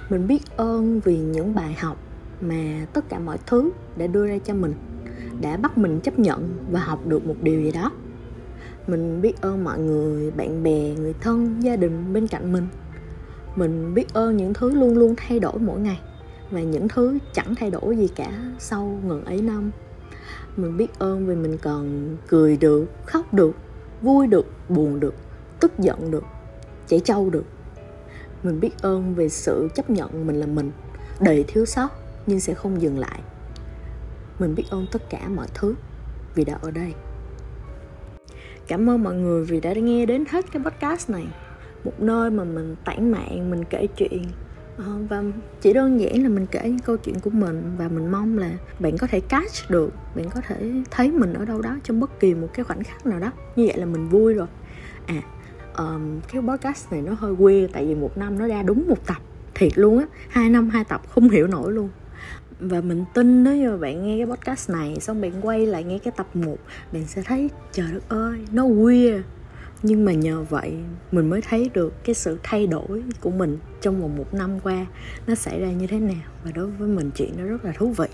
Mình 0.08 0.26
biết 0.26 0.56
ơn 0.56 1.00
vì 1.00 1.18
những 1.18 1.54
bài 1.54 1.76
học 1.80 1.96
mà 2.40 2.86
tất 2.92 3.08
cả 3.08 3.18
mọi 3.18 3.38
thứ 3.46 3.70
đã 3.96 4.06
đưa 4.06 4.26
ra 4.26 4.38
cho 4.44 4.54
mình 4.54 4.74
đã 5.40 5.56
bắt 5.56 5.78
mình 5.78 6.00
chấp 6.00 6.18
nhận 6.18 6.66
và 6.70 6.80
học 6.80 7.06
được 7.06 7.26
một 7.26 7.36
điều 7.42 7.62
gì 7.62 7.72
đó 7.72 7.90
mình 8.88 9.20
biết 9.22 9.40
ơn 9.40 9.64
mọi 9.64 9.78
người, 9.78 10.30
bạn 10.30 10.62
bè, 10.62 10.94
người 10.94 11.14
thân, 11.20 11.60
gia 11.60 11.76
đình 11.76 12.12
bên 12.12 12.26
cạnh 12.26 12.52
mình. 12.52 12.66
Mình 13.56 13.94
biết 13.94 14.14
ơn 14.14 14.36
những 14.36 14.54
thứ 14.54 14.70
luôn 14.70 14.98
luôn 14.98 15.14
thay 15.16 15.40
đổi 15.40 15.58
mỗi 15.58 15.80
ngày 15.80 16.00
và 16.50 16.60
những 16.60 16.88
thứ 16.88 17.18
chẳng 17.32 17.54
thay 17.54 17.70
đổi 17.70 17.96
gì 17.96 18.08
cả 18.08 18.32
sau 18.58 19.00
ngần 19.04 19.24
ấy 19.24 19.42
năm. 19.42 19.70
Mình 20.56 20.76
biết 20.76 20.98
ơn 20.98 21.26
vì 21.26 21.34
mình 21.34 21.58
còn 21.62 22.16
cười 22.28 22.56
được, 22.56 22.84
khóc 23.06 23.34
được, 23.34 23.56
vui 24.02 24.26
được, 24.26 24.46
buồn 24.68 25.00
được, 25.00 25.14
tức 25.60 25.78
giận 25.78 26.10
được, 26.10 26.24
chảy 26.86 27.00
trâu 27.00 27.30
được. 27.30 27.44
Mình 28.42 28.60
biết 28.60 28.82
ơn 28.82 29.14
về 29.14 29.28
sự 29.28 29.68
chấp 29.74 29.90
nhận 29.90 30.26
mình 30.26 30.40
là 30.40 30.46
mình, 30.46 30.70
đầy 31.20 31.44
thiếu 31.48 31.64
sót 31.64 31.88
nhưng 32.26 32.40
sẽ 32.40 32.54
không 32.54 32.82
dừng 32.82 32.98
lại. 32.98 33.20
Mình 34.38 34.54
biết 34.54 34.64
ơn 34.70 34.86
tất 34.92 35.10
cả 35.10 35.28
mọi 35.28 35.46
thứ 35.54 35.74
vì 36.34 36.44
đã 36.44 36.58
ở 36.62 36.70
đây 36.70 36.94
cảm 38.68 38.90
ơn 38.90 39.02
mọi 39.02 39.14
người 39.14 39.44
vì 39.44 39.60
đã 39.60 39.72
nghe 39.72 40.06
đến 40.06 40.24
hết 40.30 40.44
cái 40.52 40.62
podcast 40.62 41.10
này. 41.10 41.26
Một 41.84 42.00
nơi 42.00 42.30
mà 42.30 42.44
mình 42.44 42.76
tản 42.84 43.10
mạn 43.10 43.50
mình 43.50 43.64
kể 43.64 43.86
chuyện. 43.96 44.24
Ờ, 44.76 44.84
và 45.08 45.22
chỉ 45.60 45.72
đơn 45.72 46.00
giản 46.00 46.22
là 46.22 46.28
mình 46.28 46.46
kể 46.46 46.60
những 46.64 46.78
câu 46.78 46.96
chuyện 46.96 47.20
của 47.20 47.30
mình 47.30 47.62
và 47.78 47.88
mình 47.88 48.10
mong 48.10 48.38
là 48.38 48.50
bạn 48.78 48.98
có 48.98 49.06
thể 49.06 49.20
catch 49.20 49.70
được 49.70 49.92
bạn 50.14 50.30
có 50.30 50.40
thể 50.48 50.72
thấy 50.90 51.12
mình 51.12 51.32
ở 51.32 51.44
đâu 51.44 51.62
đó 51.62 51.76
trong 51.84 52.00
bất 52.00 52.20
kỳ 52.20 52.34
một 52.34 52.48
cái 52.52 52.64
khoảnh 52.64 52.84
khắc 52.84 53.06
nào 53.06 53.20
đó. 53.20 53.32
Như 53.56 53.66
vậy 53.66 53.78
là 53.78 53.86
mình 53.86 54.08
vui 54.08 54.34
rồi. 54.34 54.46
À 55.06 55.22
um, 55.76 56.20
cái 56.32 56.42
podcast 56.42 56.92
này 56.92 57.02
nó 57.02 57.12
hơi 57.18 57.34
quê 57.38 57.68
tại 57.72 57.86
vì 57.86 57.94
một 57.94 58.18
năm 58.18 58.38
nó 58.38 58.46
ra 58.46 58.62
đúng 58.62 58.88
một 58.88 59.06
tập. 59.06 59.22
Thiệt 59.54 59.78
luôn 59.78 59.98
á 59.98 60.06
hai 60.28 60.50
năm 60.50 60.68
hai 60.68 60.84
tập 60.84 61.02
không 61.08 61.30
hiểu 61.30 61.46
nổi 61.46 61.72
luôn 61.72 61.88
và 62.60 62.80
mình 62.80 63.04
tin 63.14 63.44
nếu 63.44 63.56
như 63.56 63.76
bạn 63.76 64.06
nghe 64.06 64.16
cái 64.18 64.36
podcast 64.36 64.70
này 64.70 64.96
xong 65.00 65.20
bạn 65.20 65.32
quay 65.42 65.66
lại 65.66 65.84
nghe 65.84 65.98
cái 65.98 66.12
tập 66.16 66.36
1 66.36 66.56
bạn 66.92 67.06
sẽ 67.06 67.22
thấy 67.22 67.50
trời 67.72 67.86
đất 67.92 68.08
ơi 68.08 68.38
nó 68.52 68.62
weird. 68.62 69.22
Nhưng 69.82 70.04
mà 70.04 70.12
nhờ 70.12 70.44
vậy 70.50 70.74
mình 71.12 71.30
mới 71.30 71.40
thấy 71.48 71.70
được 71.74 72.04
cái 72.04 72.14
sự 72.14 72.38
thay 72.42 72.66
đổi 72.66 73.02
của 73.20 73.30
mình 73.30 73.58
trong 73.80 74.00
vòng 74.00 74.16
một 74.16 74.34
năm 74.34 74.60
qua 74.60 74.86
nó 75.26 75.34
xảy 75.34 75.60
ra 75.60 75.72
như 75.72 75.86
thế 75.86 75.98
nào. 75.98 76.22
Và 76.44 76.50
đối 76.50 76.66
với 76.66 76.88
mình 76.88 77.10
chuyện 77.14 77.32
nó 77.36 77.44
rất 77.44 77.64
là 77.64 77.72
thú 77.72 77.88
vị. 77.96 78.06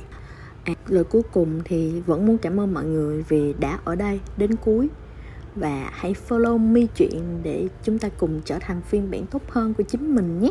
À, 0.65 0.75
lời 0.89 1.05
cuối 1.05 1.23
cùng 1.33 1.61
thì 1.65 2.01
vẫn 2.07 2.27
muốn 2.27 2.39
cảm 2.39 2.61
ơn 2.61 2.75
mọi 2.75 2.85
người 2.85 3.25
vì 3.29 3.55
đã 3.61 3.79
ở 3.85 3.95
đây 3.95 4.21
đến 4.37 4.57
cuối. 4.57 4.89
Và 5.55 5.91
hãy 5.93 6.15
follow 6.29 6.59
mi 6.59 6.87
chuyện 6.97 7.23
để 7.43 7.69
chúng 7.83 7.99
ta 7.99 8.09
cùng 8.09 8.41
trở 8.45 8.59
thành 8.61 8.81
phiên 8.83 9.11
bản 9.11 9.27
tốt 9.27 9.43
hơn 9.49 9.75
của 9.75 9.83
chính 9.83 10.15
mình 10.15 10.41
nhé. 10.41 10.51